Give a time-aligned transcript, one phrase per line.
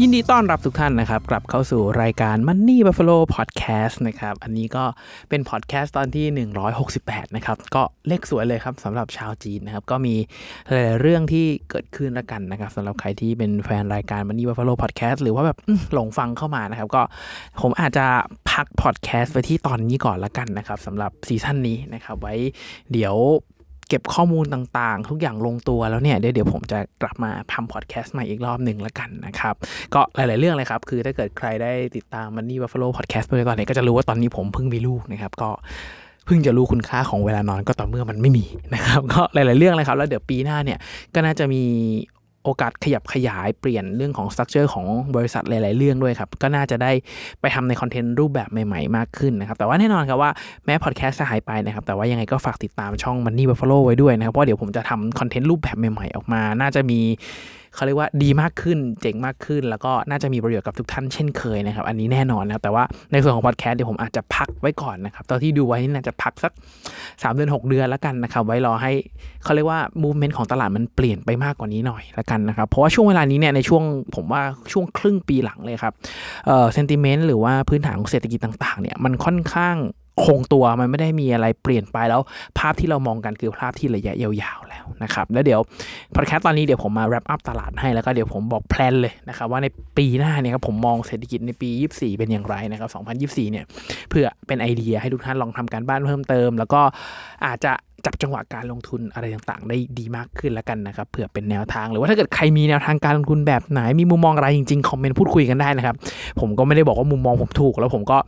[0.00, 4.84] ยินดีต้อนรับทุกท่านนะครับ กลับเข้าสู่รายการ Money Buffalo Podcast นะครับ อันนี้ก็
[5.28, 6.48] เป็นพอดแคสต์ตอนที่
[6.86, 10.14] 168 นะครับ ก็เลขสวยเลยครับสำหรับชาวจีนนะครับ ก็มี
[10.68, 15.58] หลายๆเรื่องที่เกิดขึ้นล้วกันนะครับสำหรับใครที่เป็นแฟนรายการ Money Buffalo Podcast หรือว่าแบบ
[15.92, 17.02] หลงฟังเข้ามานะครับ ก็
[17.62, 18.06] ผมอาจจะ
[18.50, 22.34] พักพอดแคสต์ไว้ที่ตอนนี้ก่อนละกันนะครับสำหรับซีซั่นนี้นะครับ ไว้
[22.92, 23.14] เดี๋ยว
[23.92, 29.54] เก็บข้อมูลต่างๆ ทุกอย่างลงตัวแล้วเนี่ยเดี๋ยวเดี๋ยวผมจะกลับมาทำพอดแคสต์ใหม่อีกรอบหนึ่งแล้วกันนะครับ
[29.94, 35.50] ก็หลายๆเรื่องเลยครับ คือถ้าเกิดใครได้ติดตาม Money Buffalo Podcast ไปตอนนี้ก็จะรู้ว่าตอนนี้ผมเพิ่งมีลูกนะครับก็
[36.26, 40.78] เพิ่งจะรู้คุณค่าของเวลานอนก็ต่อเมื่อมันไม่มีนะครับ ก็หลาย ๆ เรื่องเลยครับ แล้วเดี๋ยวปีหน้าเนี่ย
[41.14, 41.62] ก็น่าจะมี
[42.44, 46.90] โอกาสขยับขยายเปลี่ยนเรื่องของ structure ของบริษัทหลาย ๆ เรื่องด้วยครับ ก็น่าจะได้
[47.40, 50.30] ไปทำในคอนเทนต์รูปแบบใหม่ ๆ มากขึ้นนะครับ แต่ว่าแน่นอนครับว่า
[50.64, 57.00] แม้พอดแคสต์จะหายไปนะครับ แต่ว่ายังไงก็ฝากติดตามช่อง Money Buffalo ไว้ด้วยนะครับ เพราะเดี๋ยวผมจะทำคอนเทนต์รูปแบบใหม่ ๆ ออกมา น่าจะมี
[57.74, 66.52] เขาเรียกว่าดีมากขึ้น เจ๋งมากขึ้น แล้วก็น่าจะมีประโยชน์กับทุกท่านเช่นเคยนะครับ อันนี้แน่นอนนะครับแต่ว่าในส่วนของพอดแคสต์เดี๋ยวผมอาจจะพักไว้ก่อนนะครับตอนที่ดูไว้นี่น่าจะพักสัก
[66.92, 68.92] 3 เดือน 6 เดือนแล้วกันนะครับไว้รอให้
[69.44, 74.42] เขาเรียกว่า movement ของตลาดมันเปลี่ยนไปมากกว่านี้หน่อยและกันนะครับเพราะว่าช่วงเวลานี้เนี่ยในช่วงผมว่า
[74.72, 75.92] ช่วงครึ่งปีหลังเลยครับ
[76.46, 79.76] เอ่อ sentiment หรือว่าพื้นฐานของเศรษฐกิจต่างๆเนี่ยมันค่อนข้าง
[80.24, 82.20] คงตัวมันไม่ได้มีอะไรเปลี่ยนไปแล้ว
[82.58, 85.60] ภาพที่เรามองกันคือภาพที่ระยะยาวๆแล้วนะครับ แล้วเดี๋ยว
[86.14, 89.66] พอดแคสต์ตอนนี้เดี๋ยวผมมา wrap up ตลาดให้แล้วก็เดี๋ยวผมบอกแพลนเลยนะครับว่าใน
[89.98, 92.90] ปีหน้าเนี่ยครับผมมองเศรษฐกิจในปี 24 เป็นอย่างไรนะครับ
[93.44, 93.64] 2024 เนี่ย
[94.10, 96.80] เพื่อเป็นไอเดียให้ทุกท่านลองทำการบ้านเพิ่มเติม แล้วก็
[97.46, 97.74] อาจจะ
[98.06, 105.96] จับจังหวะการลงทุนอะไรต่างๆ ได้ดีมากขึ้นแล้วกันนะครับเผื่อเป็นแนวทาง หรือว่าถ้าเกิดใครมีแนวทางการลงทุนแบบไหนมีมุมมองอะไรจริงๆ คอมเมนต์พูดคุยกันได้นะครับ
[106.40, 108.18] ผมก็ไม่ได้บอกว่ามุมมองผมถูก แล้วผมก็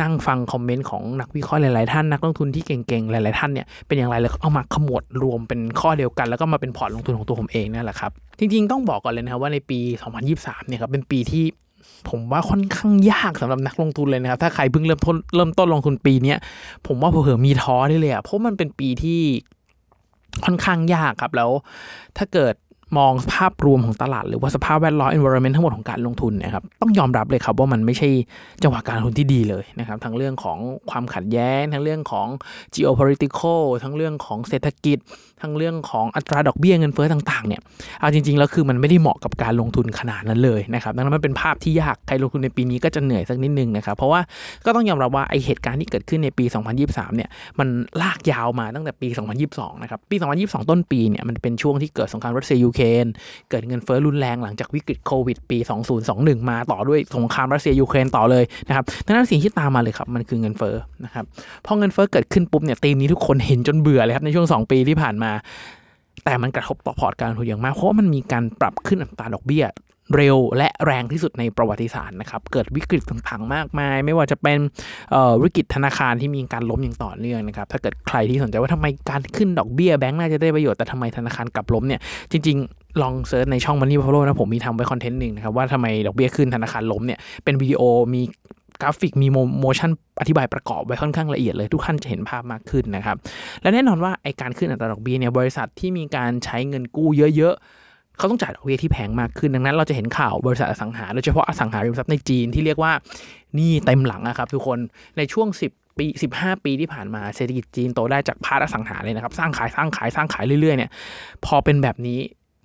[0.00, 9.78] นั่งฟังคอมเมนต์ของนักวิเคราะห์หลายๆท่านนักลงทุนที่เก่งๆหลายๆท่านเนี่ยเป็นอย่างไรแล้วเอามาขมวดรวมเป็นข้อเดียวกัน แล้วก็มาเป็นพอร์ตลงทุนของตัวผมเองนั่นแหละครับจริงๆต้องบอกก่อนเลยนะครับว่าในปี
[10.24, 11.44] 2023เนี่ยครับเป็นปีที่
[12.08, 16.34] ผมว่าค่อนข้างยากสำหรับนักลงทุนเลยนะครับ ถ้าใครเพิ่งเริ่มต้นเริ่มต้นลงทุนปีเนี้
[16.86, 19.20] ผมว่าเผื่อมีท้อได้เลยอะเพราะมันเป็นปีที่
[20.44, 21.50] ค่อนข้างยากครับแล้ว
[22.16, 22.54] ถ้าเกิด
[22.98, 28.08] มองภาพรวมของตลาด หรือว่าสภาพแวดล้อม environment ทั้งหมดของการลงทุนนะครับต้องยอมรับเลยครับว่ามันไม่ใช่
[28.62, 30.58] จังหวะการลงทุนที่ดีเลยนะครับทั้งเรื่องของ
[30.90, 32.26] ความขัดแย้ง ทั้งเรื่องของ
[32.74, 34.98] geopolitical ทั้งเรื่องของเศรษฐกิจ
[35.42, 37.60] ทั้งเรื่องของอัตราดอกเบี้ยเงินเฟ้อต่างๆเนี่ย
[38.00, 44.20] เอาจริงๆแล้วคือมันไม่ได้เหมาะกับการลงทุนขนาดนั้นเลยนะครับดังนั้นมันเป็นภาพที่ยากใครลงทุนในปีนี้ก็จะเหนื่อยสักนิดนึงนะครับเพราะว่า
[44.66, 46.44] ก็ต้องยอมรับว่าไอเหตุการณ์ที่เกิดขึ้นในปี
[46.80, 47.68] 2023 เนี่ยมัน
[48.02, 49.08] ลากยาวมาตั้งแต่ปี
[49.46, 53.06] 2022 นะครับปี 2022 ต้นปีเนี่ยมันเป็นช่วงที่เกิดสงครามรัสเซียยูเครน
[53.50, 55.58] เกิดเงินเฟ้อรุนแรงหลังจากวิกฤตโควิดปี
[55.98, 60.74] 2021 มาต่อด้วยสงครามรัสเซียยูเครนต่อเลยนะครับดังนั้นสิ่งที่ตามมาเลยครับมันคือเงินเฟ้อ
[61.04, 61.24] นะครับ
[61.66, 65.29] พอเงินเฟ้อเกิดขึ้นปุ๊บเนี่ยธีมนี้ทุกคนเห็นจนเบื่อเลยครับในช่วง 2 ปีที่ผ่านมา
[66.24, 69.64] แต่มันกระทบต่อพอร์ตการลงทุนอย่างมาก เพราะมันมีการปรับขึ้นอัตราดอกเบี้ย
[70.16, 74.58] เร็วและแรงที่สุดในประวัติศาสตร์นะครับ เกิดวิกฤตต่างๆมากมาย ไม่ว่าจะเป็น
[75.42, 82.00] วิกฤตธนาคารที่มีการล้มอย่างต่อเนื่องนะครับ ถ้าเกิดใครที่สนใจว่าทำไมการขึ้นดอกเบี้ยแบงก์น่าจะได้ประโยชน์แต่ทำไมธนาคารกลับล้มเนี่ย
[82.32, 87.82] จริงๆ ลอง search ในช่อง Money Buffalo นะผมมีทำไว้คอนเทนต์หนึ่งนะครับว่าทำไมดอกเบี้ยขึ้นธนาคารล้มเนี่ยเป็นวิดีโอ
[88.14, 88.22] มี
[88.82, 89.28] กราฟิกมี
[89.60, 93.16] motion อธิบายประกอบไว้ค่อนข้างละเอียดเลย ทุกท่านจะเห็นภาพมากขึ้นนะครับ
[93.62, 102.92] และแน่นอนว่าไอการขึ้นอัตราดอกเบี้ยเนี่ยบริษัทที่มีการใช้เงินกู้เยอะๆเขาต้องจ่ายดอกเบี้ยที่แพงมากขึ้นดังนั้น เราจะเห็นข่าวบริษัทอสังหาโดยเฉพาะอสังหาริมทรัพย์ในจีนที่เรียกว่า
[103.58, 104.78] นี่เต็มหลังอะครับทุกคน
[105.16, 110.90] ในช่วง 10ปี 15 ปีที่ผ่านมาเศรษฐกิจจีนโตได้จาก part อสังหาเลยนะครับ สร้างขายสร้างขายสร้างขายเรื่อยๆเนี่ย
[111.44, 112.18] พอเป็นแบบนี้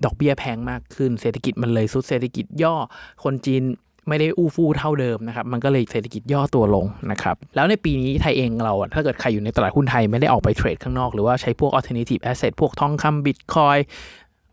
[0.06, 2.76] ดอกเบี้ยแพงมากขึ้น เศรษฐกิจมันเลยสุดเศรษฐกิจย่อ
[3.24, 3.64] คนจีน
[4.08, 13.80] ไม่ได้อู้ฟู่เท่าเดิมนะครับมันก็เลยเศรษฐกิจย่อตัวลงนะครับแล้วในปีนี้ไทยเองเราอะถ้าเกิดใครอยู่ในตลาดหุ้นไทยไม่ได้ออกไปเทรดข้างนอกหรือว่าใช้พวก alternative asset พวกทองคำบิตคอย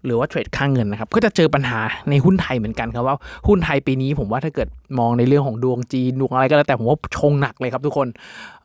[0.06, 1.80] หรือว่าเทรดค่างเงินนะครับ ก็จะเจอปัญหา
[2.10, 3.16] ในหุ้นไทยเหมือนกันครับว่า
[3.48, 4.68] หุ้นไทยปีนี้ผมว่าถ้าเกิด
[4.98, 8.08] มองในเรื่องของดวงจีนดวงอะไรก็แล้วแต่ผมว่าชงหนักเลยครับทุกคน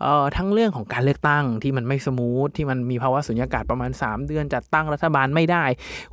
[0.02, 5.64] เอ่อทั้งเรื่องของการเลือกตั้งที่มันไม่สมูทที่มันมีภาวะสุญญากาศประมาณ 3 เดือนจัดตั้งรัฐบาลไม่ได้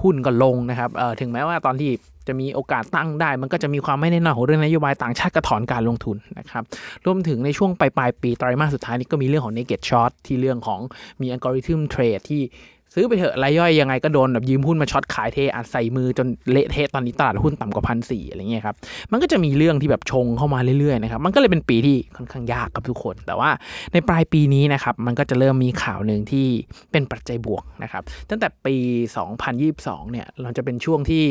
[0.03, 1.91] หุ้นก็ลงนะครับเอ่อถึงแม้ว่าตอนที่
[2.29, 6.63] จะมีโอกาสตั้งได้ มันก็จะมีความไม่แน่นอนของเรื่องนโยบายต่างชาติกระถอนการลงทุนนะครับ
[7.07, 10.81] รวมถึงในช่วงปลายปลายปีไตรมาสสุดท้ายนี้ก็มีเรื่องของ naked short ที่เรื่องของ
[11.21, 12.43] มีอัลกอริทึมเทรดที่
[12.95, 18.77] ซื้อไปเถอะรายย่อยยังไงก็โดนแบบยืมหุ้นมาช็อตขายเทอัดใส่มือจนเละเทะตอนนี้ตลาดหุ้นต่ำกว่าพันสี่อะไรเงี้ยครับ
[19.13, 23.51] มันก็จะมีเรื่องที่แบบชงเข้ามาเรื่อยๆนะครับมันก็เลยเป็นปีที่ค่อนข้างยากกับทุกคน แต่ว่า
[23.93, 26.47] ในปลายปีนี้นะครับมันก็จะเริ่มมีข่าวหนึ่งที่
[26.93, 28.77] เป็นปัจจัยบวกนะครับตั้งแต่ปี
[29.45, 31.23] 2022 เนี่ยเราจะเป็นช่วงที่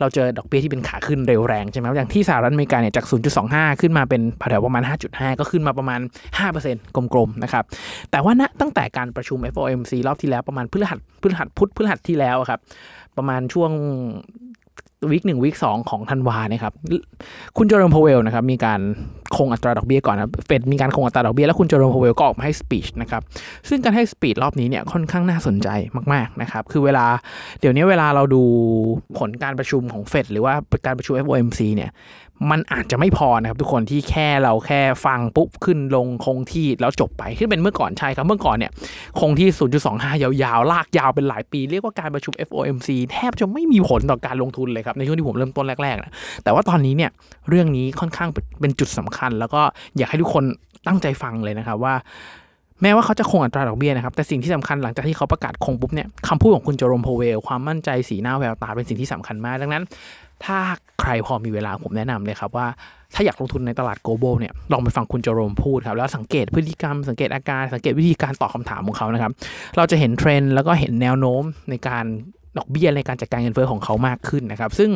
[0.00, 3.06] เราเจอดอกเบี้ยที่เป็นขาขึ้นเร็วแรงใช่ไหมอย่างที่สหรัฐอเมริกาเนี่ยจาก
[3.42, 4.82] 0.25 ขึ้นมาเป็นแถวประมาณ
[5.12, 6.00] 5.5 ก็ขึ้นมาประมาณ
[6.48, 7.64] 5%กลมๆนะครับ
[8.10, 12.60] แต่ว่าณตั้งแต่การประชุม FOMC รอบที่แล้วประมาณพฤหัสพฤหัสพุธพฤหัสที่แล้วครับ
[13.16, 13.72] ประมาณช่วง
[15.10, 16.74] week หนึ่ง week สองของธันวาเนี่ยครับ
[17.56, 18.80] คุณ Jerome Powell นะครับมีการ
[19.36, 23.22] คงอัตราดอกเบี้ยก่อนนะเฟดมีการคงอัตราดอกเบี้ยแล้วคุณ Jerome Powell ก็ออกมาให้ speech นะครับ
[23.68, 25.68] ซึ่งการให้สปีชรอบนี้เนี่ยค่อนข้างน่าสนใจ
[26.12, 27.06] มาก ๆ นะครับ คือเวลา
[27.60, 28.42] เดี๋ยวนี้เวลาเราดู
[29.18, 30.54] ผลการประชุมของเฟดหรือว่า
[30.86, 31.92] การประชุม FOMC เนี่ย
[32.50, 38.72] มันอาจจะไม่พอนะครับทุกคนที่แค่เราแค่ฟังปุ๊บขึ้นลงคงที่แล้วจบไปที่เป็นเมื่อก่อนใช่ครับเมื่อก่อนเนี่ย
[39.20, 39.48] คงที่
[39.86, 46.12] 0.25 ยาวๆ ลากยาวเป็นหลายปี เรียกว่าการประชุม FOMC แทบจะไม่มีผลต่อการลงทุนเลยครับในช่วงที่ผมเริ่มต้นแรกๆนะ
[46.44, 47.10] แต่ว่าตอนนี้เนี่ย
[47.48, 48.28] เรื่องนี้ค่อนข้าง
[48.60, 49.62] เป็นจุดสำคัญ แล้วก็
[49.96, 50.44] อยากให้ทุกคน
[50.86, 51.94] ตั้งใจฟังเลยนะครับว่า
[52.82, 59.84] แม้ว่าเขาจะคงอัตราดอกเบี้ยนะครับ แต่สิ่งที่สำคัญหลังจากที่เขาประกาศคงปุ๊บเนี่ยคำพูดของคุณโจโรมโพเวล ความมั่นใจสีหน้าแววตาเป็นสิ่งที่สำคัญมาก ดังนั้น
[60.44, 60.58] ถ้า
[61.00, 62.66] ใครพอมีเวลาผมแนะนำเลยครับว่า
[63.14, 69.32] ถ้าอยากลงทุนในตลาดโกลบอลเนี่ยลองไปฟังคุณโจโรมพูดครับ แล้วสังเกตพฤติกรรม สังเกตอาการสังเกตวิธีการตอบคาถามของเขานะครับ
[69.76, 72.04] เราจะเห็นเทรนด์แล้วก็เห็นแนวโน้มในการ
[72.58, 74.90] ดอกเบี้ยในการจัดการเงินเฟ้อของเขามากขึ้นนะครับ ซึ่ง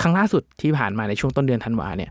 [0.00, 2.10] ครั้งล่าสุดที่ผ่านมาในช่วงต้นเดือนธันวาเนี่ย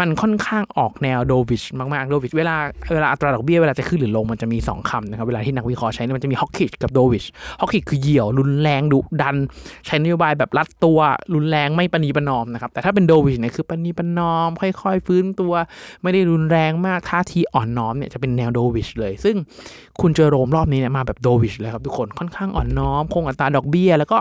[0.00, 2.56] มันค่อนข้างออกแนวโดวิชมากๆโดวิชเวลา
[2.94, 7.24] เวลาอัตราดอกเบี้ยเวลาจะขึ้นหรือลงมันจะมี 2คำนะครับ เวลาที่นักวิเคราะห์ใช้มันจะมีฮอกกิชกับโดวิช
[7.60, 9.36] ฮอกกิชคือเหี่ยวรุนแรงดุดัน
[9.86, 10.98] ใช้นโยบายแบบรัดตัว
[11.34, 15.52] รุนแรงไม่ปณีประนอมนะครับ แต่ถ้าเป็นโดวิชเนี่ยคือปณีประนอม ค่อย ๆ ฟื้นตัว
[16.02, 19.36] ไม่ได้รุนแรงมากท่าทีอ่อนน้อมเนี่ยจะเป็นแนวโดวิชเลย ซึ่ง
[20.00, 24.18] คุณเจอโรมรอบนี้เนี่ยมาแบบโดวิชเลยครับทุกคนค่อนข้างอ่อนน้อมคงอัตราดอกเบี้ย แล้วก็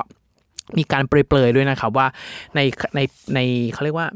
[0.78, 2.08] มีการเปรยๆด้วยนะครับว่า
[2.56, 2.60] ใน
[2.96, 3.00] ใน
[3.36, 3.40] ใน
[3.74, 4.10] เขาเรียกว่า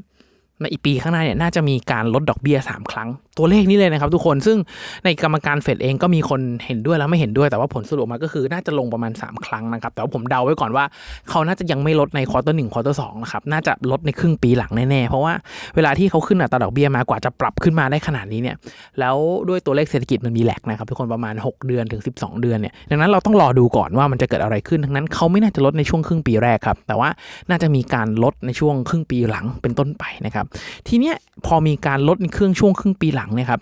[0.61, 4.57] ในอีปีข้างหน้าเนี่ยน่าจะมีการลดดอกเบี้ย 3 ครั้ง ตัวเลขนี้เลยนะครับทุกคนซึ่ง
[5.05, 10.85] ในกรรมการเฟดเองก็มีคนเห็นด้วยแล้วไม่เห็นด้วยแต่ว่าผลสรุปมาก็คือน่าจะลงประมาณ 3 ครั้งนะครับ แต่ว่าผมเดาไว้ก่อนว่า
[11.29, 15.33] เขาน่าจะยังไม่ลดใน quarter หนึ่ง quarter สองนะครับน่าจะลดในครึ่งปีหลังแน่ๆ เพราะว่า
[15.75, 18.55] เวลาที่เขาขึ้นอัตราดอกเบี้ยมากว่าจะปรับขึ้นมาได้ขนาดนี้เนี่ย
[18.99, 19.15] แล้ว
[19.49, 27.09] ด้วยตัวเลขเศรษฐกิจมันมี lag นะครับทุกคนประมาณ 6 เดือนถึง 12 เดือนเนี่ยดังนั้นเราต้องรอดูก่อนว่ามันจะเกิดอะไรขึ้นทั้งนั้นเขาไม่น่าจะลดในช่วงครึ่งปีแรกครับแต่ว่า
[27.49, 30.44] น่าจะมีการลดในช่วงครึ่งปีหลังเป็นต้นไปนะครับ
[30.88, 31.15] ทีเนี้ย
[31.45, 33.59] พอมีการลดในเครื่องช่วงครึ่งปีหลังเนี่ยครับ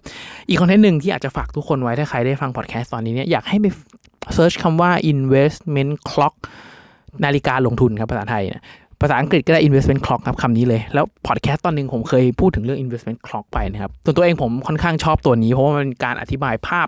[0.47, 3.65] อีกคอนเทนต์หนึ่งที่อากจะฝากทุกคนไว้ถ้าใครได้ฟังพอดแคสต์ตอนนี้เนี่ยอยากให้ไป
[4.33, 6.35] เซิร์ชคำว่า investment clock
[7.24, 8.63] นาฬิกาลงทุนครับภาษาไทยนะ
[9.01, 16.88] ภาษาอังกฤษก็ได้ investment clock ครับคำนี้เลย แล้วพอดแคสต์ตอนหนึ่งผมเคยพูดถึงเรื่อง investment clock ไปนะครับส่วนตัวเองผมค่อนข้างชอบตัวนี้ เพราะว่ามันการอธิบายภาพ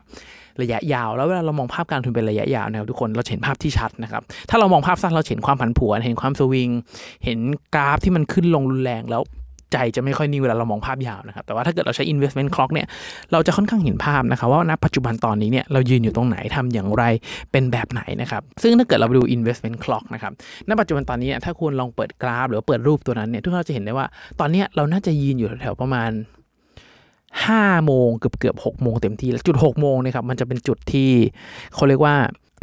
[0.61, 6.69] ระยะยาว แล้วเวลาเรามองภาพการทุนเป็นระยะยาวนะครับทุกคนเราเห็นภาพที่ชัดนะครับ ถ้าเรามองภาพสั้นเราเห็นความผันผวน เห็นความสวิง
[7.25, 7.39] เห็น
[7.75, 9.21] กราฟที่มันขึ้นลงรุนแรงแล้ว
[9.75, 12.87] ใจจะไม่ค่อยนิ่งเวลาเรามองภาพยาวนะครับ แต่ว่าถ้าเกิดเราใช้ investment clock เนี่ย
[13.31, 17.03] เราจะค่อนข้างเห็นภาพนะครับว่าณปัจจุบันตอนนี้เนี่ยเรายืนอยู่ตรงไหนทำอย่างไร
[17.51, 20.31] เป็นแบบไหนนะครับ ซึ่งถ้าเกิดเราไปดู investment clock นะครับ
[20.69, 24.05] ณ ปัจจุบันตอนนี้ถ้าคุณลองเปิดกราฟ หรือเปิดรูปตัวนั้นเนี่ยทุกท่านจะเห็นได้ว่า
[24.39, 26.11] ตอนนี้เราน่าจะยืนอยู่แถวประมาณ
[27.03, 31.09] 5โมงเกือบเกือบ6โมงเต็มที่แล้วจุด6โมงนะครับมันจะเป็นจุดที่
[31.75, 32.15] เขาเรียกว่า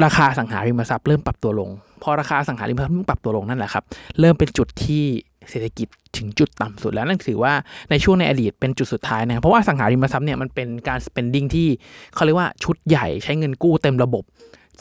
[0.05, 1.70] ราคาสังหาริมทรัพย์เริ่มปรับตัวลง
[2.03, 3.85] พอราคาสังหาริมทรัพย์ปรับตัวลงนั่นแหละครับ
[4.20, 5.05] เริ่มเป็นจุดที่
[5.50, 7.52] เศรษฐกิจถึงจุดต่ำสุดแล้วนั่นถือว่า
[7.90, 11.68] ในช่วงในอดีตเป็นจุดสุดท้ายนะเพราะว่าสังหาริมทรัพย์เนี่ยมันเป็นการ spending ที่
[12.14, 14.24] เขาเรียกว่าชุดใหญ่ใช้เงินกู้เต็มระบบ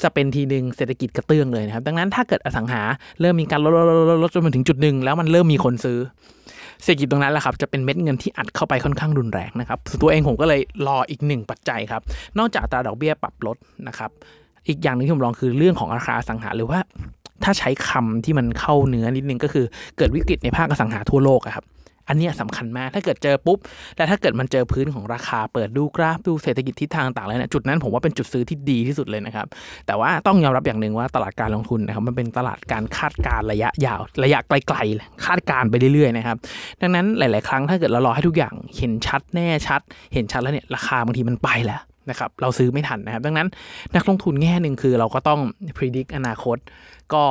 [0.04, 2.82] จะเป็นทีหนึ่งเศรษฐกิจกระเตื้องเลยนะครับ ดังนั้นถ้าเกิดอสังหา
[3.22, 6.00] เริ่มมีการลดลดลดลดจนมาถึงจุดหนึ่งแล้วมันเริ่มมีคนซื้อ
[6.84, 12.02] เศรษฐกิจตรงนั้นแหละครับจะเป็นเม็ดเงินที่อัดเข้าไปค่อนข้างรุนแรงนะครับส่วนตัวเองผมก็เลยรออีกหนึ่งปัจจัยครับ
[12.38, 14.12] นอกจากตราดอกเบี้ยปรับลดนะครับ
[14.68, 16.80] อีกอย่างหนึ่งที่ผมลองคือเรื่องของราคาสังหาหรือว่า
[17.46, 19.66] ถ้าใช้คำที่มันเข้าเนื้อนิดนึงก็คือ
[19.98, 21.66] เกิดวิกฤตในภาคอสังหาทั่วโลกครับ
[22.08, 23.58] อันนี้สำคัญมาก ถ้าเกิดเจอปุ๊บ
[23.98, 29.48] และถ้าเกิดมันเจอพื้นของราคา เปิดดูกราฟดูเศรษฐกิจทิศทางต่างเลยนะจุดนั้นผมว่าเป็นจุดซื้อที่ดีที่สุดเลยนะครับ
[29.88, 36.38] แต่ว่าต้องยอมรับอย่างหนึ่งว่าตลาดการลงทุนนะครับ มันเป็นตลาดการคาดการระยะยาว ระยะไกลๆ คาดการไปเรื่อยๆนะครับ
[36.82, 39.82] ดังนั้นหลาย ๆ ครั้งถ้าเกิดเรารอให้ทุกอย่างเห็นชัดแน่ชัด
[40.14, 43.48] เห็นชัดแล้วเนี่ยราคาบางทีมันไปแล้ว นะครับเราซื้อไม่ทันนะครับ ดังนั้น
[43.96, 45.40] นักลงทุนแง่หนึ่งคือเราก็ต้อง
[45.78, 46.58] พิจิตรอนาคต
[47.14, 47.24] ก็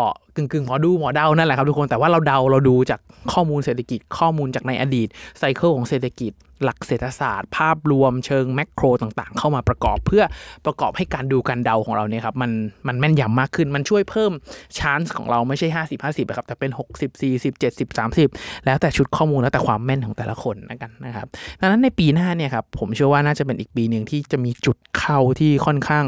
[0.43, 3.01] งกึ่งหมอดูหมอเดานั่นแหละครับทุกคนแต่ว่าเราเดาเราดูจาก
[3.33, 6.33] ข้อมูลเศรษฐกิจข้อมูลจากในอดีตไซเคิลของเศรษฐกิจ
[6.65, 10.25] หลักเศรษฐศาสตร์ ภาพรวมเชิงแมกโรต่างๆ เข้ามาประกอบเพื่อ
[10.67, 12.51] ประกอบให้การดูการเดาของเราเนี่ยครับมัน
[12.87, 14.33] มันแม่นยำมากขึ้นมันช่วยเพิ่ม
[14.79, 21.27] ชานส์ของเราไม่ใช่ 50 50ครับแต่เป็น 60 40 70 30 แล้วแต่ชุดข้อมูลแล้วแต่ความแม่นของแต่ละคนนะกันนะครับ
[21.61, 26.07] ดังนั้นในปีหน้าเนี่ยครับผมเชื่อว่าน่าจะเป็นอีกปีหนึ่งที่จะมีจุดเข้าที่ค่อนข้าง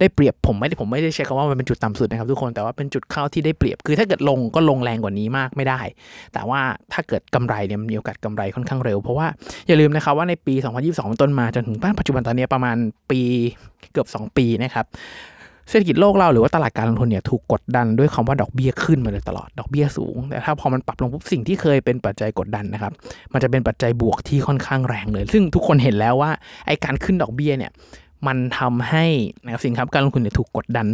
[0.00, 5.80] ได้เปรียบผมไม่ได้ผมไม่ได้ใช้คำว่ามันเป็นจุดต่ำสุดนะครับทุกคนแต่ว่าเป็นจุดเข้าที่ได้เปรียบคือถ้าเกิดลงก็ลงแรงกว่านี้มากไม่ได้
[6.32, 6.60] แต่ว่า
[6.92, 9.26] ถ้าเกิดกำไรเนี่ยมีโอกาสกำไรค่อนข้างเร็ว เพราะว่า
[9.68, 10.54] อย่าลืมนะครับว่าในปี
[10.86, 12.76] 2022 ต้นมาจนถึงปัจจุบันตอนนี้ประมาณ
[13.10, 13.20] ปี
[13.92, 14.86] เกือบ 2 ปีนะครับ
[15.68, 22.92] เศรษฐกิจโลกเราหรือว่าตลาดการลงทุนเนี่ยถูกกดดันด้วยคำว่าดอกเบี้ยขึ้นมาเลยตลอดดอกเบี้ยสูง แต่ถ้าพอมันปรับลงปุ๊บสิ่งที่เคยเป็นปัจจัยกดดันนะครับ
[23.32, 26.30] มันจะเป็นปัจจัยบวกที่ค่อนข้างแรงเลย ซึ่งทุกคนเห็นแล้วว่า
[26.66, 27.70] ไอการขึ้นดอกเบี้ยเนี่ย
[28.26, 29.06] มันทำให้
[29.44, 30.86] นะครับสินทรัพย์การลงทุนเนี่ยถูกกดดัน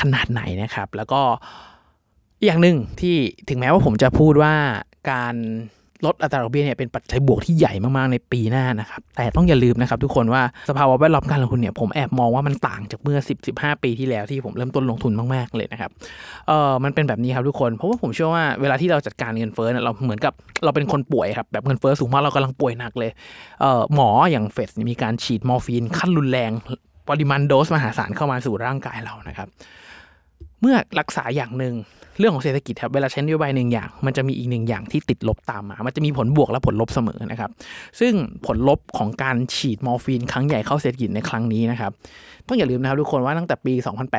[0.00, 1.20] ขนาดไหนนะครับ แล้วก็
[2.38, 3.14] อีกอย่างหนึ่งที่
[3.48, 4.54] ถึงแม้ว่าผมจะพูดว่า
[5.10, 5.34] การ
[6.06, 13.18] ลดอัตราดอกเบี้ยเนี่ยเป็นปัจจัยบวกที่ใหญ่มากๆในปีหน้านะครับ แต่ต้องอย่าลืมนะครับทุกคนว่าสภาวะแวดล้อมการลงทุนเนี่ยผมแอบมองว่ามันต่างจากเมื่อ
[13.50, 15.90] 10-15 ปีที่แล้วที่ผมเริ่มต้นลงทุนมากๆเลยนะครับ
[16.48, 20.32] เออมันเป็นแบบนี้ครับทุกคน เพราะว่าผมเชื่อว่าเวลาที่เราจัดการเงินเฟ้อเนี่ยเราเหมือนกับ
[20.64, 23.10] เราเป็นคนป่วยครับแบบเงินเฟ้อสูงมากเรากำลังป่วยหนักเลย
[23.60, 26.50] เออหมออย่างเฟดมีการฉีดมอร์ฟีนขั้นรุนแรง
[27.10, 29.48] ปริมาณโดสมหาศาลเข้ามาสู่ร่างกายเรานะครับ
[30.60, 31.74] เมื่อรักษาอย่างหนึ่ง
[32.18, 37.50] เรื่องของเศรษฐกิจครับเวลาใช้นโยบายหนึ่งอย่าง มันจะมีอีกหนึ่งอย่างที่ติดลบตามมา มันจะมีผลบวกและผลลบเสมอนะครับ
[38.00, 38.12] ซึ่ง
[38.46, 41.92] ผลลบของการฉีดมอร์ฟีนครั้งใหญ่เข้าเศรษฐกิจในครั้งนี้นะครับ
[42.46, 43.74] ต้องอย่าลืมนะครับทุกคนว่าตั้งแต่ปี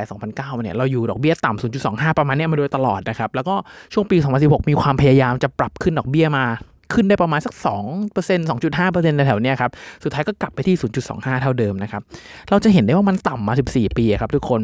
[0.08, 3.56] 2008-2009เนี่ยเราอยู่ดอกเบี้ยต่ำ0.25 ประมาณนี้มาโดยตลอดนะครับ แล้วก็
[3.94, 6.46] ช่วงปี 2016 มีความพยายามจะปรับขึ้นดอกเบี้ยมา
[6.94, 9.72] ขึ้นได้ประมาณสัก 2% 2.5%ในแถวเนี้ยครับ
[10.04, 10.76] สุดท้ายก็กลับไปที่
[11.10, 12.02] 0.25 เท่าเดิมนะครับ
[12.50, 14.62] เราจะเห็นได้ว่ามันต่ำมา 14 ปีครับทุกคน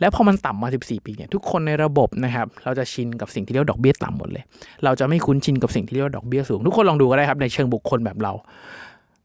[0.00, 4.44] แล้วพอมันต่ำมา 14 ปีเนี่ยทุกคนในระบบนะครับ เราจะชินกับสิ่งที่เรียกว่าดอกเบี้ยต่ำหมดเลย
[4.84, 8.32] เราจะไม่คุ้นชินกับสิ่งที่เรียกว่าดอกเบี้ยสูง ทุกคนลองดูก็ได้ครับในเชิงบุคคลแบบเรา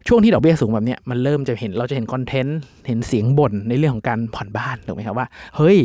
[0.08, 2.58] ช่วงที่ดอกเบี้ยสูงแบบเนี้ยมันเริ่มจะเห็นเราจะเห็นคอนเทนต์
[2.88, 5.78] เห็นเสียงบ่นในเรื่องของการผ่อนบ้านถูกไหมครับว่าเฮ้ย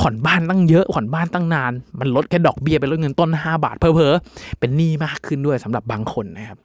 [0.00, 4.14] ผ่อนบ้านตั้งเยอะผ่อนบ้านตั้งนาน มันลดแค่ดอกเบี้ยไปลดเงินต้น 5 บาทเพอเพอ
[4.58, 6.58] เป็นหนี้มากขึ้นด้วยสำหรับบางคนนะครับ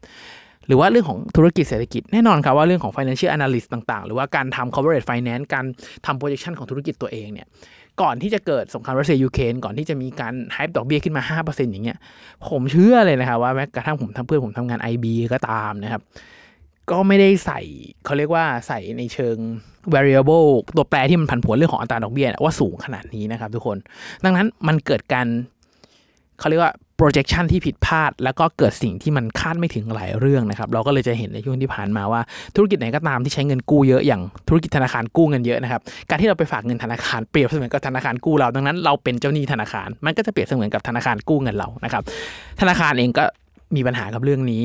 [0.67, 5.65] หรือว่าเรื่องของธุรกิจเศรษฐกิจแน่นอนครับว่าเรื่องของ financial analyst ต่างๆ หรือว่าการทำ corporate finance การ
[6.05, 7.47] ทำ projection ของธุรกิจตัวเองเนี่ย
[8.01, 11.97] ก่อนที่จะเกิดสงครามรัสเซียยูเครนก่อนที่จะมีการไฮป์ดอกเบี้ยขึ้นมา 5%อย่างเงี้ย
[12.49, 16.01] ผมเชื่อเลยนะครับว่าแม้กระทั่งผมทำเพื่อนผมทำงาน IB ก็ตามนะครับ
[16.91, 17.59] ก็ไม่ได้ใส่
[18.05, 19.37] เขาเรียกว่าใส่ในเชิง
[19.95, 23.77] variable ตัวแปรที่มันผันผวนเรื่องของอัตราดอกเบี้ยว่าสูงขนาดนี้นะครับทุกคน
[24.25, 25.27] ดังนั้นมันเกิดการ
[26.39, 32.21] เขาเรียกว่า projection ที่ผิดพลาด แล้วก็เกิดสิ่งที่มันคาดไม่ถึงหลายเรื่องนะครับ เราก็เลยจะเห็นในช่วงที่ผ่านมาว่า
[32.55, 42.03] ธุรกิจไหนก็ตามที่ใช้เงินกู้เยอะอย่างธุรกิจธนาคารกู้เงินเยอะนะครับ การที่เราไปฝากเงินธนาคารเปรียบเสมือนกับธนาคารกู้เรา ดังนั้นเราเป็นเจ้าหนี้ธนาคาร มันก็จะเปรียบเสมือนกับธนาคารกู้เงินเรานะครับ
[42.61, 43.25] ธนาคารเองก็
[43.77, 44.63] มีปัญหากับเรื่องนี้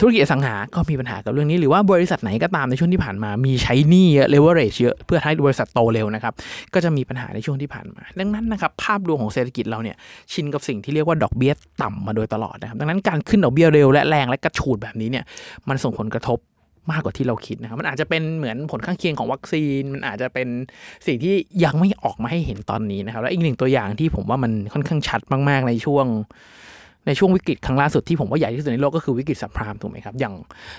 [0.00, 6.32] ธุรกิจสังหาก็มีปัญหากับเรื่องนี้ หรือว่าบริษัทไหนก็ตามในช่วงที่ผ่านมา มีใช้หนี้เยอะ leverage เยอะเพื่อให้บริษัทโตเร็วนะครับ
[6.74, 9.96] ก็จะมีปัญหาในช่วงที่ผ่านมา ดังนั้นนะครับภาพรวมของเศรษฐกิจเราเนี่ย
[10.32, 15.24] ชินกับสิ่งที่เรียกว่าดอกเบี้ยต่ำมาโดยตลอดนะครับดังนั้นการขึ้นดอกเบี้ยเร็วและแรงและกระฉูดแบบนี้เนี่ย
[15.68, 16.40] มันส่งผลกระทบ
[16.92, 20.48] มากกว่าที่เราคิดนะครับมันอาจจะเป็นเหมือนผลข้างเคียงของวัคซีน มันอาจจะเป็น
[21.06, 21.34] สิ่งที่
[21.64, 26.06] ยังไม่ออกมาให้เห็นตอนนี้นะครับ แล้วอีกหนึ่งตัวอย่างที่ผมว่ามันค่อนข้างชัดมาก ๆ ในช่วง
[27.06, 30.34] ในช่วงวิกฤตครั้งล่าสุดที่ผมว่าใหญ่ที่สุดในโลกก็คือวิกฤต subprime ถูกไหมครับ อย่าง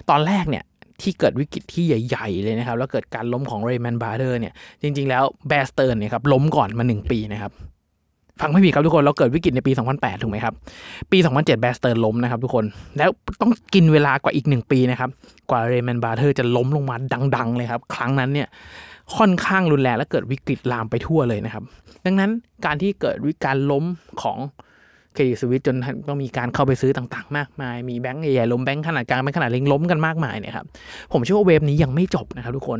[0.09, 0.63] ตอนแรกเนี่ย
[1.01, 7.51] ที่เกิดวิกฤตที่ใหญ่ ๆ เลยนะครับ แล้วเกิดการล้มของ Lehman Brothers เนี่ยจริง ๆ แล้ว Bear Stearns เนี่ยครับล้มก่อนมา 1 ปีนะครับ
[8.41, 10.53] ฟังไม่ผิดครับทุกคนเราเกิดวิกฤตในปี 2008 ถูกไหมครับ
[11.11, 12.65] ปี 2007 Bear Stearns ล้มนะครับทุกคน
[12.97, 13.09] แล้ว
[13.41, 15.09] ต้องกินเวลากว่าอีก 1 ปีนะครับ
[15.49, 16.95] กว่า Lehman Brothers จะล้มลงมา
[17.35, 18.47] ดัง ๆ เลยครับ ครั้งนั้นเนี่ย
[19.17, 21.63] ค่อนข้างรุนแรงและเกิดวิกฤตลามไปทั่วเลยนะครับ
[22.05, 22.31] ดังนั้น
[22.65, 23.85] การที่เกิดวิการล้ม
[24.21, 24.37] ของ
[25.17, 25.75] Credit Suisse จน
[26.07, 30.65] ต้องมีการเข้าไปซื้อต่างๆ มากมาย มีแบงก์ใหญ่ๆล้มแบงก์ขนาดกลางแบงก์ขนาดเล็กล้มกันมากมายเนี่ยครับ
[31.11, 32.79] ผมเชื่อว่า wave นี้ยังไม่จบนะครับทุกคน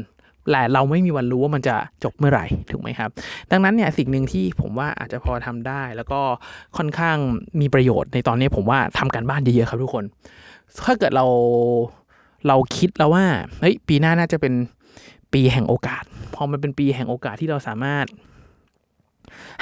[0.52, 3.10] แต่เราไม่มีวันรู้ว่ามันจะจบเมื่อไหร่ถูกไหมครับ
[3.52, 6.22] ดังนั้นเนี่ยสิ่งหนึ่งที่ผมว่าอาจจะพอทำได้ แล้วก็
[6.78, 7.18] ค่อนข้าง
[7.62, 10.04] มีประโยชน์ในตอนนี้ผมว่าทำการบ้านเยอะๆครับทุกคน
[10.86, 11.26] ถ้าเกิดเรา
[12.48, 13.26] เราคิดแล้วว่า
[13.60, 14.54] เฮ้ยปีหน้าน่าจะเป็น
[15.34, 16.04] ปีแห่งโอกาส
[16.36, 18.06] พอมันเป็นปีแห่งโอกาสที่เราสามารถ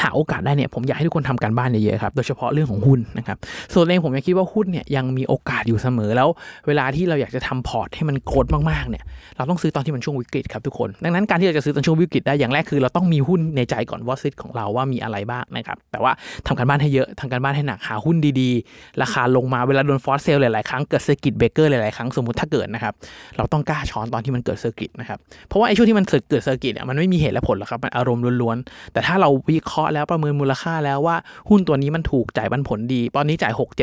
[0.02, 3.38] หาโอกาสได้เนี่ยผมอยากให้ทุกคนทำการบ้านเยอะๆครับโดยเฉพาะเรื่องของหุ้นนะครับ
[3.74, 6.30] ส่วนเองผมยังคิดว่าหุ้นเนี่ยยังมีโอกาสอยู่เสมอแล้ว
[6.68, 9.04] เวลาที่เราอยากจะทำพอร์ตให้มันโกรดมากๆเนี่ย
[9.38, 16.12] เราต้องซื้อตอนที่มันช่วงวิกฤตครับทุกคนดังนั้นการที่เราจะซื้อตอนช่วงวิกฤตได้อย่างแรกคือเราต้องมีหุ้นในใจก่อนว่า list ของเราว่ามีอะไรบ้างนะครับแต่ว่า
[16.48, 22.94] ทำการบ้านให้เยอะทำการบ้านให้หนักหาหุ้นดีๆ ราคาลงมาเวลาโดน force sell หลายๆครั้งเกิด circuit breaker หลายๆครั้งสมมติถ้าเกิดนะครับ
[23.38, 31.16] เราต้องกล้าช้อนตอนที่มันเกิด circuit นะครับเพราะว่าไอ้ช่วงที่มันเกิด circuit เนี่ยมันไม่มีเหตุและผลหรอกครับมันอารมณ์ล้วนๆแต่ถ้าเราวิเคราะห์แล้วประเมินมูลค่าแล้วว่า
[31.50, 33.78] หุ้นตัวนี้มันถูกจ่ายปันผลดี ตอนนี้จ่าย 6 7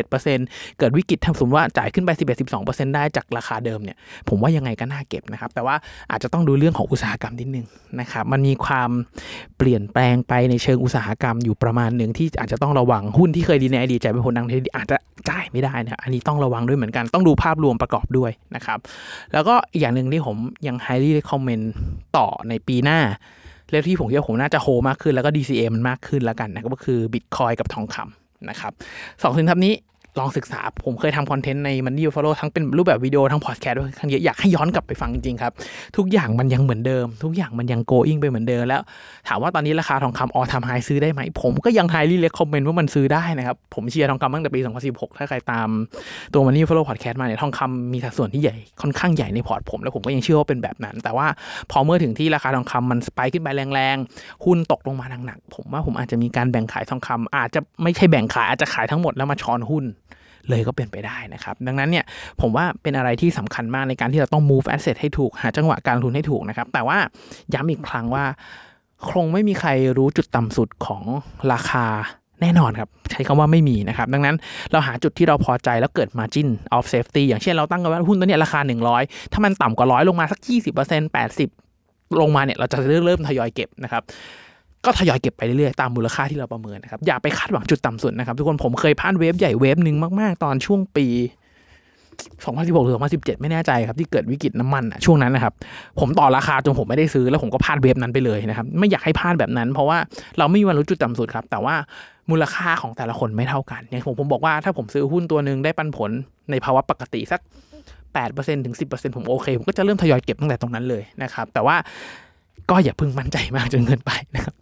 [0.78, 3.96] เกิดวิกฤตทำสมมติว่าจ่ายขึ้นไป 11 12 ได้จากราคาเดิมเนี่ย
[4.28, 5.76] ผมว่ายังไงก็น่าเก็บนะครับ แต่ว่า
[6.10, 7.66] อาจจะต้องดูเรื่องของอุตสาหกรรมนิดนึง
[8.00, 8.90] นะครับมันมีความ
[9.58, 14.96] เปลี่ยนแปลงไปในเชิงอุตสาหกรรมอยู่ประมาณหนึ่งที่อาจจะต้องระวังหุ้นที่เคยดีในอดีตจ่ายเป็นผลดังที่อาจจะ
[15.30, 18.78] จ่ายไม่ได้นะอันนี้ต้องระวังด้วยเหมือนกันต้องดูภาพรวมประกอบด้วยนะครับ
[19.32, 21.64] แล้วก็อีกอย่างหนึ่งที่ผมยัง highly recommend
[22.16, 23.00] ต่อในปีหน้า
[23.72, 28.72] แล้วที่ผมคิดว่าผมน่าจะโฮมากขึ้นแล้วก็ DCA มันมากขึ้นแล้วกันนะก็คือบิตคอยกับทองคำนะครับ
[29.22, 29.74] สองสินทรัพย์นี้
[30.18, 35.52] ลองศึกษาผมเคยทำคอนเทนต์ใน Money Buffalo ทั้งเป็นรูปแบบวิดีโอทั้งพอดแคสต์ด้วยทั้งเยอะอยากให้ย้อนกลับไปฟังจริงครับ
[35.96, 38.82] ทุกอย่างมันยังเหมือนเดิม ทุกอย่างมันยัง going ไปเหมือนเดิมแล้ว
[39.28, 45.68] ถามว่าตอนนี้ราคาทองคำ all time high ซื้อได้ไหม ผมก็ยัง highly recommend ว่ามันซื้อได้นะครับ ผมเชียร์ทองคำตั้งแต่ปี 2016 ถ้าใครตาม
[46.32, 51.26] ตัว Money Buffalo Podcast มาเนี่ยทองคำมีสัดส่วนที่ใหญ่ค่อนข้างใหญ่ในพอร์ตผม แล้วผมก็ยังเชื่อว่าเป็นแบบนั้น แต่ว่า
[51.70, 59.84] พอเมื่อถึงที่ราคาทองคำมัน spike ขึ้นไปแรงๆหุ้นตกลงมาหนักๆผมว่าผมอาจจะมีการแบ่งขายทองคำอาจจะไม่ใช่แบ่งขายอาจจะขายทั้งหมดแล้วมาช้อนหุ้น
[60.48, 62.04] เลยก็เป็นไปได้นะครับ ดังนั้นเนี่ย
[62.40, 66.98] ผมว่าเป็นอะไรที่สำคัญมากในการที่เราต้อง move asset ให้ถูกหาจังหวะการลงทุนให้ถูกนะครับ แต่ว่า
[67.54, 68.24] ย้ำอีกครั้งว่า
[69.10, 71.02] คงไม่มีใครรู้จุดต่ำสุดของ
[71.52, 71.86] ราคา
[72.40, 74.36] แน่นอนครับ ใช้คำว่าไม่มีนะครับ ดังนั้น
[74.72, 78.60] เราหาจุดที่เราพอใจแล้วเกิด margin of safety อย่างเช่นเราตั้งกันว่าหุ้นตัวนี้ราคา
[78.96, 80.40] 100 ถ้ามันต่ำกว่าร้อยลงมาสัก
[80.86, 81.16] 20%
[81.50, 84.02] 80 ลงมาเนี่ยเราจะเริ่มทยอยเก็บนะครับ
[84.84, 91.06] ก็ทยอยเก็บไปเรื่อยๆ ตามมูลค่าที่เราประเมินนะครับ อย่าไปคาดหวังจุดต่ำสุดนะครับ ทุกคนผมเคยพลาดเวฟใหญ่เวฟหนึ่งมากๆ ตอนช่วงปี
[92.12, 95.54] 2016หรือ2017 ไม่แน่ใจครับ ที่เกิดวิกฤตน้ำมันอะช่วงนั้นนะครับ
[96.00, 99.98] ผมต่อราคาจนผมไม่ได้ซื้อแล้วผมก็พลาดเวฟนั้นไปเลยนะครับ ไม่อยากให้พลาดแบบนั้น เพราะว่า
[100.38, 101.74] เราไม่มีวันรู้จุดต่ำสุดครับ แต่ว่า
[102.30, 106.10] มูลค่าของแต่ละคนไม่เท่ากันอย่างผมผมบอกว่าถ้าผมซื้อหุ้นตัวหนึ่งได้ปันผล
[106.50, 107.40] ในภาวะปกติสัก
[108.02, 111.76] 8%ถึง 10%ผมโอเค ผมก็จะเริ่มทยอยเก็บตั้งแต่ตรงนั้นเลยนะครับ แต่ว่า
[112.70, 114.54] ก็อย่าพึ่งมั่นใจมากจนเกินไปนะครับ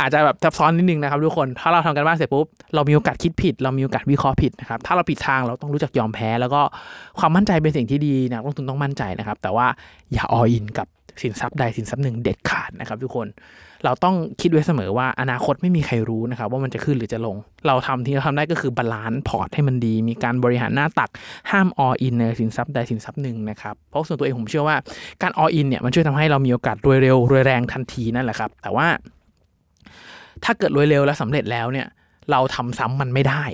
[0.00, 6.60] อาจจะแบบซับซ้อนนิดนึงนะครับทุกคนถ้าเราทำกันบ้านเสร็จปุ๊บเรามีโอกาสคิดผิด เรามีโอกาสวิเคราะห์ผิดนะครับถ้าเราผิดทางเราต้องรู้จักยอมแพ้ แล้วก็
[7.18, 9.66] ความมั่นใจเป็นสิ่งที่ดีนะลงทุนต้องมั่นใจนะครับ แต่ว่า
[10.12, 10.86] อย่าออินกับ
[11.22, 13.26] สินทรัพย์ใดสินทรัพย์หนึ่งเด็ดขาดนะครับทุกคน
[13.84, 17.36] เราต้องคิดไว้เสมอว่าอนาคตไม่มีใครรู้นะครับว่ามันจะขึ้นหรือจะลง
[17.66, 21.10] เราทำที่เราทำได้ก็คือ balance พอร์ตให้มันดี มีการบริหารหน้าตัก
[21.50, 24.76] ห้ามออินในสินทรัพย์ใดสินทรัพย์หนึ่งนะครับเพราะส่วนตัวเองผมเชื่อว่า
[25.22, 28.86] การออินเนี่ยมันช่วยทำให้เรามีโอกาสรวยเร็วรวยแรงทันทีนั่นแหละครับ แต่ว่า
[30.44, 31.86] ถ้าเกิดรวยเร็วแล้วสำเร็จแล้วเนี่ย
[32.30, 33.44] เราทำซ้ำมันไม่ได้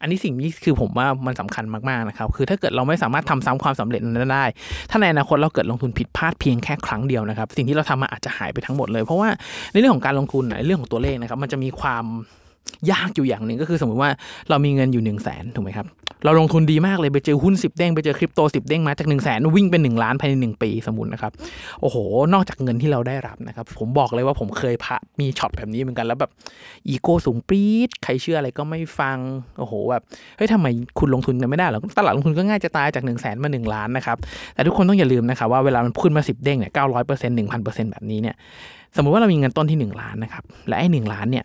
[0.00, 4.44] อันนี้สิ่งนี้คือผมว่ามันสำคัญมากๆนะครับ คือถ้าเกิดเราไม่สามารถทำซ้ำความสำเร็จนั้นได้
[4.90, 9.28] ถ้าในอนาคตเราเกิดลงทุนผิดพลาดเพียงแค่ครั้งเดียวนะครับ สิ่งที่เราทำมาอาจจะหายไปทั้งหมดเลย เพราะว่า
[9.72, 12.04] ในเรื่องของการลงทุนในเรื่องของตัวเลขนะครับ มันจะมีความ
[12.90, 14.10] ยากอยู่อย่างหนึ่งก็คือสมมติว่า
[14.48, 15.86] เรามีเงินอยู่1นึ่งแสนถูกไหมครับ
[16.24, 21.32] เราลงทุนดีมากเลยไปเจอหุ้น 10 เด้งไปเจอคริปโต 10 เด้งมาจาก1นึ่งแสนวิ่งเป็น 1 ล้านภายใน 1 ปีสมมตินะครับ
[21.80, 21.96] โอ้โห
[22.34, 26.30] นอกจากเงินที่เราได้รับนะครับ ผมบอกเลยว่าผมเคยพะมีช็อตแบบนี้เหมือนกันแล้วแบบ
[26.88, 29.18] อีโก้สูงปรี๊ดใครเชื่ออะไรก็ไม่ฟัง
[29.58, 30.02] โอ้โหแบบ
[30.36, 30.66] เฮ้ยทำไม
[30.98, 34.16] คุณลงทุนกันไม่ได้หรอตลาดลงทุนก็ง่ายจะตายจาก1นึ่งแสนมา 1 ล้านนะครับ
[34.54, 38.36] แต่ทุกคนต้องอย่าลืมนะครับว่าเวลามันขึ้นมา 10 เด้งเนี่ยเก้าร้อยเปอร์เซ็นต์หนึ่งพันเปอร์เซ็นต์แบบนี้เนี่ย
[38.96, 41.44] สมมติว่าเรามีเงินต้นที่ 1 ล้านนะครับและไอ้หนึ่งล้านเนี่ย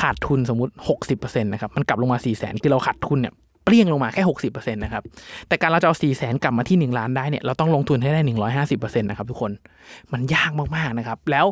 [0.00, 0.72] ขาดทุนสมมติ
[1.08, 3.32] 60%นะครับ มันกลับลงมา4 0 0แสนคือเราขาดทุนเนี่ย
[3.64, 4.22] เปรี้ยงลงมาแค่
[4.52, 5.02] 60%นะครับ
[5.48, 8.20] แต่การเราจะเอา 4 0 0แสนกลับมาที่ 1 ล้านได้เนี่ย เราต้องลงทุนให้ได้
[8.66, 9.50] 150%นะครับทุกคน
[10.12, 11.46] มันยากมากๆนะครับ แล้ว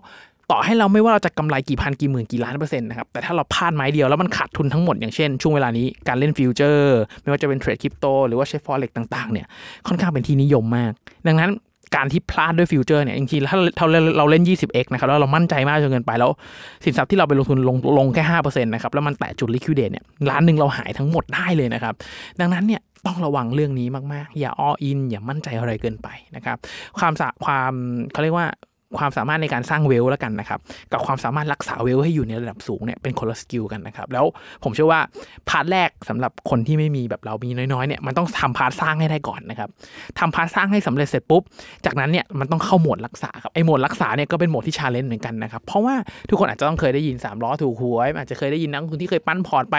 [0.51, 9.47] ต่อให้เราไม่ว่าเราจะกำไรกี่พันกี่หมื่นกี่ล้านเปอร์เซ็นต์นะครับ แต่ถ้าเราพลาดไม้เดียวแล้วมันขาดทุนทั้งหมดอย่างเช่น ช่วงเวลานี้การเล่น future ไม่ว่าจะเป็นเทรดคริปโตหรือว่าใช้ forex ต่างๆเนี่ย
[9.87, 10.93] ค่อนข้างเป็นที่นิยมมาก
[11.27, 11.51] ดังนั้น
[11.97, 16.31] การที่พลาดด้วย future เนี่ยจริงๆถ้าเราเราเล่น 20x นะครับแล้วเรามั่นใจมากจนเกินไปแล้ว
[16.85, 21.95] สินทรัพย์ที่เราไปลงทุนลงลงแค่ห้าเปอร์เซ็นต์นะครับแล้วมันแตะจุด liquidate เนี่ยล้านหนึ่งเราหายทั้งหมดได้เลยนะครับ
[22.41, 26.57] ดังนั้นเนี่ยต้องระวังเรื่องนี้มากๆ อย่า all in อย่ามั่นใจอะไรเกินไปนะครับ
[26.99, 27.73] ความสะความ
[28.13, 28.47] เขาเรียกว่า
[28.99, 30.61] ความสามารถในการสร้าง wealth แล้วกันนะครับ
[30.93, 34.25] กับความสามารถรักษา wealth ให้อยู่ในระดับสูงเนี่ยเป็นคนละ skill กันนะครับ แล้ว
[34.65, 35.01] ผมเชื่อว่า
[35.49, 39.69] part แรกสำหรับคนที่ไม่มีแบบเรามีน้อยๆเนี่ยมันต้องทำ part สร้างให้ได้ก่อนนะครับ
[40.19, 41.43] ทำ part สร้างให้สำเร็จเสร็จปุ๊บ
[41.85, 45.95] จากนั้นเนี่ยมันต้องเข้าโหมดรักษาครับไอโหมดรักษาเนี่ยก็เป็นโหมดที่ challenge เหมือนกันนะครับ เพราะว่า
[46.29, 49.77] ทุกคนอาจจะต้องเคยได้ยิน3ล้อถูกหวยอาจจะเคยได้ยินนักลงทุนที่เคยปั้นพอร์ตไป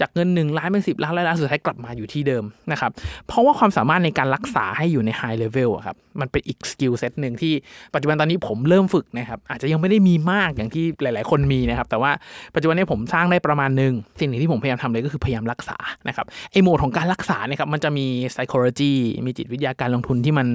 [0.00, 2.90] จากเงิน1ล้านเป็น10ล้านล้านสุดท้ายกลับมาอยู่ที่เดิมนะครับ
[3.26, 7.52] เพราะว่าความสามารถในการรักษาให้อยู่ในไฮเลเวลครับมันเป็นอีก skill set หนึ่งที่
[7.94, 12.10] ปัจจุบันตอนนี้ผมเริ่มฝึกนะครับ อาจจะยังไม่ได้มีมากอย่างที่หลาย ๆ คนมีนะครับ แต่ว่า
[12.54, 15.76] ปัจจุบันนี้ผมสร้างได้ประมาณหนึ่งสิ่งหนึ่งที่ผมพยายามทำเลยก็คือพยายามรักษา
[16.08, 18.92] นะครับไอโหมดของการรักษาเนี่ยครับมันจะมี psychology
[19.26, 20.46] มีจิตวิทยาการลงทุนที่มัน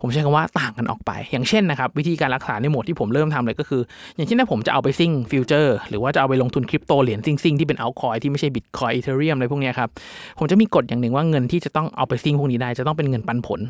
[0.00, 3.82] ผมใช้คำว่าต่างกันออกไป อย่างเช่นนะครับ วิธีการรักษาในโหมดที่ผมเริ่มทำเลยก็คือ
[4.16, 9.88] อย่างเช่นถ้าผมจะเอาไปซิ่ง future หรือว่าจะเอาไปลงทุนคริปโตเหรียญซิ่งซิ่งที่เป็นเอาคอยที่ไม่ใช่ Bitcoin Ethereum อะไรพวกนี้ครับ
[10.38, 13.60] ผมจะมีกฎอย่างหนึ่งว่าเงินที่จะต้องเอาไปซิ่งพวกนี้ได้จะต้องเป็นเงินปันผล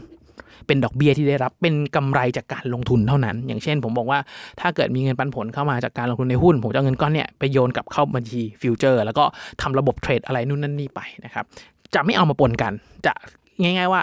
[0.66, 4.18] เป็นดอกเบี้ยที่ได้รับเป็นกำไรจากการลงทุนเท่านั้น อย่างเช่น ผมบอกว่า
[4.60, 9.24] ถ้าเกิดมีเงินปันผลเข้ามาจากการลงทุนในหุ้น ผมจะเอาเงินก้อนเนี้ยไปโยนกลับเข้าบัญชี future แล้วก็
[9.62, 11.44] ทำระบบเทรดอะไรนู่นนั่นนี่ไปนะครับ
[11.94, 12.72] จะไม่เอามาปนกัน
[13.06, 13.12] จะ
[13.62, 14.02] ง่าย ๆว่า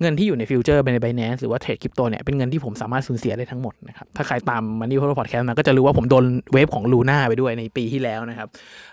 [0.00, 8.48] เงินที่อยู่ใน future ใน Binance หรือว่าเทรดคริปโตเนี่ยเป็นเงินที่ผมสามารถสูญเสียได้ทั้งหมดนะครับถ้าใครตาม Money Buffalo Podcast มาก็จะรู้ว่าผมโดน wave ของ Luna ไปด้วยในปีที่แล้วนะครับ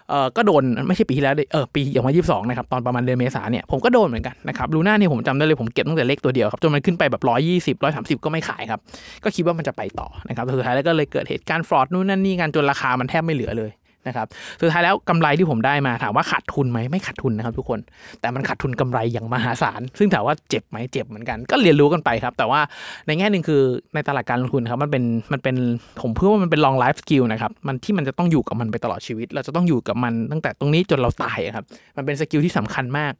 [0.10, 8.80] เออก็โดนไม่ใช่ปีที่แล้วดิเออปีอย่างว่ายี่สิบสองนะครับตอนประมาณเดือนเมษาเนี่ยผมก็โดนเหมือนกันนะครับ Luna เนี่ยผมจำได้เลยผมเก็บตั้งแต่เลขตัวเดียวครับจนมันขึ้นไปแบบร้อยยี่สิบร้อยสามสิบก็ไม่ขายครับ
[9.24, 13.72] ก็คิดว่ามันจะไปต่อนะครับสุดท้ายแล้วก็เลยเกิดเหตุการณ์ fraud นู่นนั่นนี่กันจนราคามันแทบไม่เหลือเลย
[14.08, 14.28] นะครับ
[14.62, 17.80] สุดท้ายแล้วกำไรที่ผมได้มาถามว่าขาดทุนไหมไม่ขาดทุนนะครับทุกคน
[18.22, 22.60] แต่มันขาดทุนกำไรอย่างมหาศาล ซึ่งถามว่าเจ็บไหมเจ็บเหมือนกัน ก็เรียนรู้กันไปครับ แต่ว่า
[23.08, 23.62] ในแง่หนึ่งคือ
[23.96, 25.56] ในตลาดการลงทุนครับมันเป็นมันเป็น
[26.02, 31.66] ผมเพื่อว่ามันเป็น long life skill นะครับมันที่มันจะต้องอยู่กับมันไปตลอดชีวิต เราจะต้องอยู่กับมันตั้งแต่ตรงนี้จนเราตายครับ
[31.98, 33.14] มันเป็นสกิลที่สำคัญมาก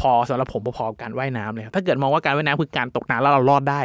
[0.00, 3.80] พอๆสำหรับผมพอๆกับการว่ายน้ำเลยถ้าเกิดมองว่าการว่ายน้ำคือการตกน้ำแล้วเรารอดได้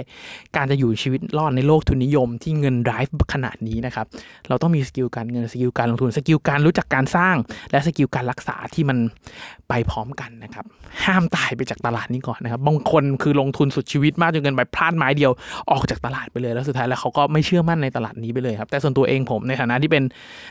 [0.55, 4.05] การจะอยู่ชีวิตรอดในโลกทุนนิยมที่เงิน drive ขนาดนี้นะครับ
[4.49, 7.35] เราต้องมี skill การเงิน skill การลงทุน skill การรู้จักการสร้าง
[7.71, 8.97] และ skill การรักษาที่มัน
[9.69, 10.65] ไปพร้อมกันนะครับ
[11.05, 15.31] ห้ามตายไปจากตลาดนี้ก่อนนะครับบางคนคือลงทุนสุดชีวิตมากจนเกินไปพลาดไม้เดียว
[15.71, 20.03] ออกจากตลาดไปเลย แล้วสุดท้ายแล้วเขาก็ไม่เชื่อมั่นในตลาดนี้ไปเลยครับแต่ส่วนตัวเองผมในฐานะที่เป็น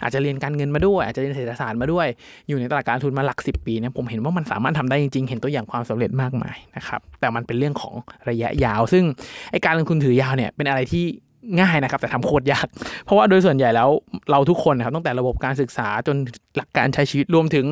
[0.02, 2.06] อาจจะเรียนการเงินมาด้วย อาจจะเรียนเศรษฐศาสตร์มาด้วย
[2.48, 7.94] อยู่ในตลาดการลงทุนมาหลักสิปีเนี่ยผมเห็นว่ามันสามารถทำได้จริงๆ เห็นตัวอย่างความสำเร็จมากมายนะครับแต่มันเป็นเรื่องของ
[8.30, 9.04] ระยะยาว ซึ่ง
[9.50, 11.04] ไอการลงทุนถือยาวเนี่ยเป็นอะไรที่
[11.60, 12.66] ง่ายนะครับ แต่ทำโคตรยาก
[13.04, 13.88] เพราะว่าโดยส่วนใหญ่แล้ว
[14.30, 16.16] เราทุกคนนะครับตั้งแต่ระบบการศึกษาจน
[16.56, 17.66] หลักการใช้ชีวิตรวมถึง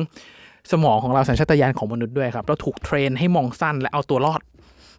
[0.71, 4.41] สมองของเราสัญชาตญาณของมนุษย์ด้วยครับ เราถูกเทรนให้มองสั้นและเอาตัวรอด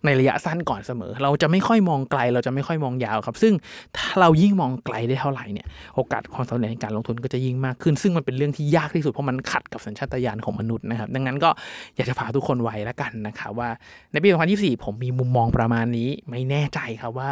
[0.05, 3.55] ในระยะสั้นก่อนเสมอ เราจะไม่ค่อยมองไกล เราจะไม่ค่อยมองยาวครับ ซึ่ง
[3.97, 11.51] ถ้าเรายิ่งมองไกลได้เท่าไหร่เนี่ยโอกาสความสำเร็จในการลงทุนก็จะยิ่งมากขึ้น ซึ่งมันเป็นเรื่องที่ยากที่สุดเพราะมันขัดกับสัญชาตญาณของมนุษย์นะครับดังนั้นก็
[11.97, 13.69] อยากจะฝากทุกคนไว้แล้วกันนะครับว่า
[14.13, 17.31] ในปี 2024 ผมมีมุมมองประมาณนี้ไม่แน่ใจครับว่า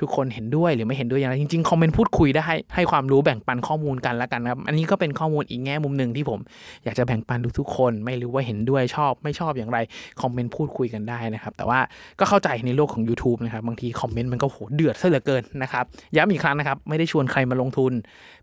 [0.00, 2.42] ทุกคนเห็นด้วยหรือไม่เห็นด้วยอย่างไรจริงๆคอมเมนต์พูดคุยได้
[2.74, 6.40] ให้ความรู้แบ่งปันข้อมูลกันแล้วกันครับอันนี้ก็เป็นข้อมูลอีกแง่มุมหนึ่งที่ผม
[6.84, 9.78] อยากจะแบ่งปันทุกๆคน ไม่รู้ว่าเห็นด้วยชอบ ไม่ชอบอย่างไร
[10.20, 11.78] คอมเมนต์พูดคุยกันได้นะครับแต่ว่า
[12.20, 15.84] ก็เข้าใจในโลกของ YouTube นะครับ บางทีคอมเมนต์มันก็โหเดือดซะเหลือเกินนะครับ
[16.16, 17.92] ย้ำอีกครั้งนะครับ ไม่ได้ชวนใครมาลงทุน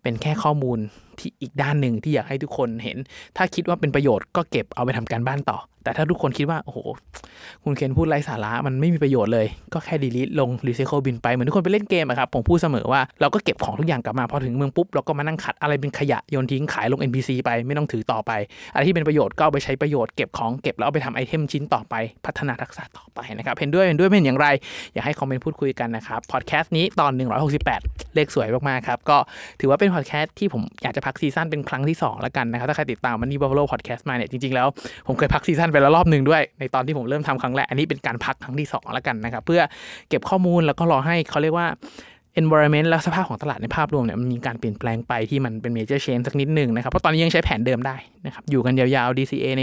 [0.04, 0.80] เป็นแค่ข้อมูล
[1.20, 2.98] ที่อีกด้านหนึ่งที่อยากให้ทุกคนเห็น
[3.38, 6.80] ถ้าคิดว่าเป็นประโยชน์ก็เก็บเอาไปทำการบ้านต่อ แต่ถ้าทุกคนคิดว่า โอ้โห
[7.64, 18.32] คุณเคนพูดไร้สาระมันไม่มีประโยชน์เลย ก็แค่ delete ลง recycle bin ไป เหมือนทุกคนไปเล่นเกมอะครับ ผมพูดเสมอว่าเราก็เก็บของทุกอย่างกลับมา พอถึงเมืองปุ๊บ เราก็มานั่งขัดอะไรเป็นขยะโยนทิ้งขายลง NPC ไปไม่ต้องถือต่อไป
[18.74, 21.96] อะไรที่เป็นประโยชน์ก็เอาไปใช้ประโยชน์เก็บของเก็บแล้วเอาไปทำ item ชิ้นต่อไป
[22.26, 24.48] พัฒนาทักษะต่อไปนะครับเห็นด้วยเห็นด้วยไม่เห็นอย่างไร
[24.94, 27.12] อยากให้คอมเมนต์พูดคุยกันนะครับพอดแคสต์นี้ตอน
[27.64, 29.18] 168 เลขสวยมากๆครับก็
[29.60, 34.68] ถือว่าเป็นพอดแคสต์ที่ผมอยากจะพัก season เป็นครั้งที่สองแล้วกันนะครับถ้าใครติดตาม Money Buffalo Podcast มาเนี่ยจริงๆแล้ว
[35.08, 39.62] ผมเคยพัก season ไปแล้วรอบหนึ่งด้วย ในตอนที่ผมเริ่มทำครั้งแรกอันนี้เป็นการพักครั้งที่2แล้วกันนะครับเพื่อ
[40.10, 41.68] เก็บข้อมูลแล้วก็รอให้เขาเรียกว่า
[42.42, 49.62] environment และสภาพของตลาดในภาพรวมเนี่ยมันมีการเปลี่ยนแปลงไปที่มันเป็น major change สักนิดหนึ่งนะครับ เพราะตอนนี้ยังใช้แผนเดิมได้นะครับอยู่กันยาวๆ DCA ใน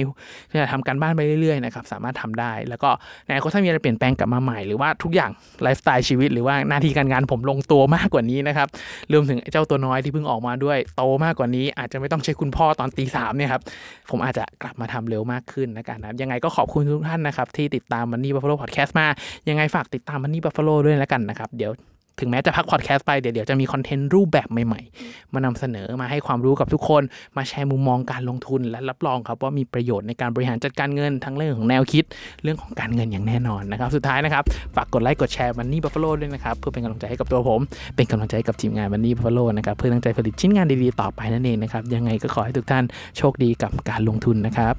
[0.72, 2.90] ทำการบ้านไปเรื่อยๆนะครับสามารถทำได้ แล้วก็
[3.24, 5.30] ในอนาคตถ้ามีอะไรเปลี่ยนแปลงกลับมาใหม่หรือว่าทุกอย่าง
[5.62, 8.68] ไลฟ์สไตล์ชีวิต หรือว่าหน้าที่การงานผมลงตัวมากกว่านี้นะครับ
[9.12, 13.62] รวมถึงเจ้าตัวน้อยที่เพิ่งออกมาด้วยโตมากกว่านี้ อาจจะไม่ต้องใช้คุณพ่อตอนตีสามเนี่ยครับ
[14.11, 19.06] ผมอาจจะกลับมาทำเร็วมากขึ้นนะกันนะครับยังไงก็ขอบคุณทุกท่านนะครับที่ติดตาม Money Buffalo Podcast มา
[19.48, 21.72] ยังไงฝากติดตาม Money Buffalo ด้วยแล้วกันนะครับเดี๋ยว
[22.20, 27.02] ถึงแม้จะพักพอดแคสต์ไปเดี๋ยวเดี๋ยวจะมีคอนเทนต์รูปแบบใหม่ๆ มานำเสนอมาให้ความรู้กับทุกคน
[27.37, 32.04] มาแชร์มุมมองการลงทุนและรับรองครับว่ามีประโยชน์ในการบริหารจัดการเงินทั้งเรื่องของแนวคิด
[32.42, 34.44] เรื่องของการเงินอย่างแน่นอนนะครับสุดท้ายนะครับ
[34.76, 37.61] ฝากกดไลค์กดแชร์มันนี่บัฟฟาโลด้วยนะครับเพื่อเป็นกำลังใจให้กับตัวผม
[37.96, 42.85] เป็นกำลังใจให้กับทีมงานมันนี่บัฟฟาโลนะครับเพื่อตั้งใจผลิตชิ้นงานดีๆต่อไปนั่นเองนะครับยังไงก็ขอให้ทุกท่าน
[43.18, 44.76] โชคดีกับการลงทุนนะครับ